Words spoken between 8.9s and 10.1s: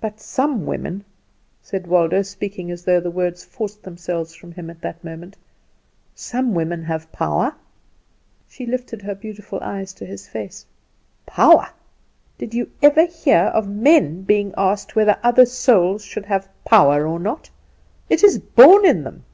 her beautiful eyes to